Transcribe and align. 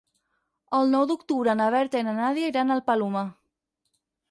El 0.77 0.89
nou 0.93 1.05
d'octubre 1.11 1.55
na 1.59 1.67
Berta 1.77 2.03
i 2.03 2.07
na 2.09 2.17
Nàdia 2.21 2.51
iran 2.55 2.77
al 2.79 2.85
Palomar. 2.91 3.25